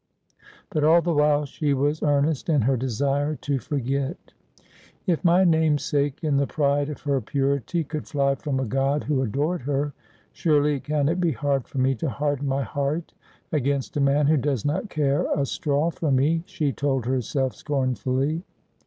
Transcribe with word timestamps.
But 0.71 0.83
all 0.83 1.03
the 1.03 1.13
while 1.13 1.45
she 1.45 1.75
was 1.75 2.01
earnest 2.01 2.49
in 2.49 2.61
her 2.61 2.75
desire 2.75 3.35
to 3.35 3.59
forget.' 3.59 4.33
If 5.05 5.23
my 5.23 5.43
namesake, 5.43 6.23
in 6.23 6.37
the 6.37 6.47
pride 6.47 6.89
of 6.89 7.01
her 7.01 7.21
purity, 7.21 7.83
could 7.83 8.07
fly 8.07 8.33
from 8.33 8.59
a 8.59 8.65
god 8.65 9.03
who 9.03 9.21
adored 9.21 9.61
her, 9.61 9.93
surely 10.31 10.77
it 10.77 10.85
cannot 10.85 11.21
be 11.21 11.33
hard 11.33 11.67
for 11.67 11.77
me 11.77 11.93
to 11.93 12.09
harden 12.09 12.47
my 12.47 12.63
heart 12.63 13.13
against 13.51 13.95
a 13.95 14.01
man 14.01 14.25
who 14.25 14.37
does 14.37 14.65
not 14.65 14.89
care 14.89 15.27
a 15.39 15.45
straw 15.45 15.91
for 15.91 16.11
me,' 16.11 16.41
she 16.47 16.73
told 16.73 17.05
herself 17.05 17.53
scornfully. 17.53 18.41